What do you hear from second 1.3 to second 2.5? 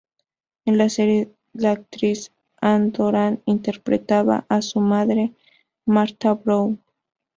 la actriz